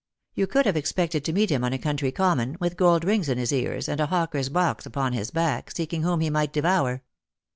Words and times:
You 0.33 0.47
could 0.47 0.65
have 0.65 0.75
expected 0.75 1.23
to 1.25 1.31
meet 1.31 1.51
him 1.51 1.63
on 1.63 1.73
a 1.73 1.77
country 1.77 2.11
common, 2.11 2.57
with 2.59 2.75
gold 2.75 3.03
rings 3.05 3.29
in 3.29 3.37
his 3.37 3.53
ears 3.53 3.87
and 3.87 3.99
a 3.99 4.07
hawker's 4.07 4.49
box 4.49 4.87
upon 4.87 5.13
his 5.13 5.29
back, 5.29 5.69
seeking 5.69 6.01
whom 6.01 6.21
he 6.21 6.31
might 6.31 6.51
devour. 6.53 7.03